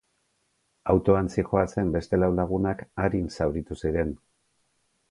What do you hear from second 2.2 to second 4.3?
lau lagunak arin zauritu ziren.